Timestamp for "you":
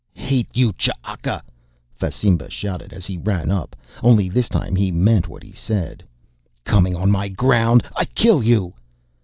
0.57-0.73, 8.41-8.73